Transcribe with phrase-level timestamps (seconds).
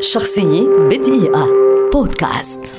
[0.00, 1.48] شخصية بدقيقة.
[1.92, 2.74] بودكاست.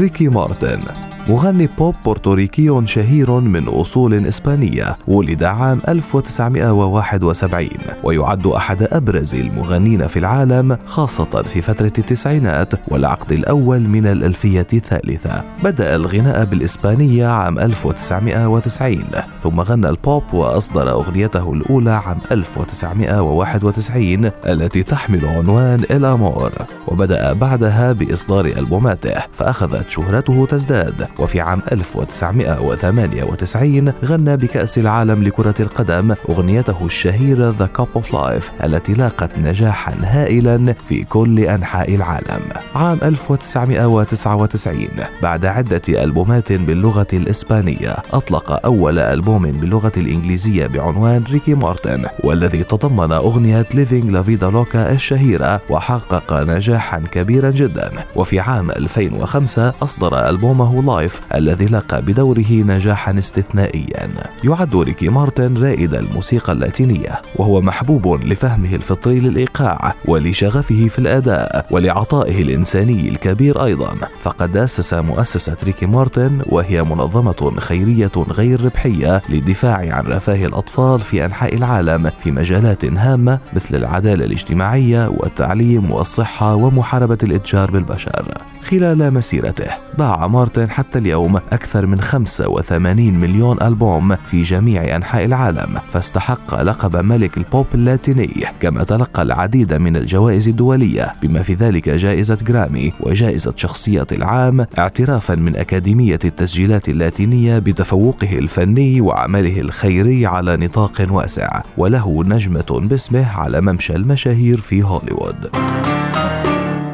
[0.00, 1.09] ريكي مارتن.
[1.28, 7.68] مغني بوب بورتوريكي شهير من أصول إسبانية ولد عام 1971
[8.04, 15.42] ويعد أحد أبرز المغنين في العالم خاصة في فترة التسعينات والعقد الأول من الألفية الثالثة.
[15.64, 19.04] بدأ الغناء بالإسبانية عام 1990
[19.42, 26.52] ثم غنى البوب وأصدر أغنيته الأولى عام 1991 التي تحمل عنوان الأمور.
[26.88, 31.09] وبدأ بعدها بإصدار ألبوماته فأخذت شهرته تزداد.
[31.18, 38.94] وفي عام 1998 غنى بكأس العالم لكرة القدم أغنيته الشهيرة The Cup of Life التي
[38.94, 42.40] لاقت نجاحا هائلا في كل أنحاء العالم.
[42.74, 44.88] عام 1999
[45.22, 53.12] بعد عدة ألبومات باللغة الإسبانية أطلق أول ألبوم باللغة الإنجليزية بعنوان ريكي مارتن والذي تضمن
[53.12, 57.90] أغنية Living La Vida Loca الشهيرة وحقق نجاحا كبيرا جدا.
[58.16, 60.99] وفي عام 2005 أصدر ألبومه لايف
[61.34, 64.08] الذي لاقى بدوره نجاحا استثنائيا.
[64.44, 72.42] يعد ريكي مارتن رائد الموسيقى اللاتينية وهو محبوب لفهمه الفطري للإيقاع ولشغفه في الأداء ولعطائه
[72.42, 73.94] الإنساني الكبير أيضا.
[74.20, 81.24] فقد أسس مؤسسة ريكي مارتن وهي منظمة خيرية غير ربحية للدفاع عن رفاه الأطفال في
[81.24, 88.26] أنحاء العالم في مجالات هامة مثل العدالة الاجتماعية والتعليم والصحة ومحاربة الإتجار بالبشر.
[88.62, 95.78] خلال مسيرته باع مارتن حتى اليوم أكثر من 85 مليون ألبوم في جميع أنحاء العالم
[95.92, 102.34] فاستحق لقب ملك البوب اللاتيني كما تلقى العديد من الجوائز الدولية بما في ذلك جائزة
[102.34, 111.06] جرامي وجائزة شخصية العام اعترافا من أكاديمية التسجيلات اللاتينية بتفوقه الفني وعمله الخيري على نطاق
[111.10, 115.50] واسع وله نجمة باسمه على ممشى المشاهير في هوليوود.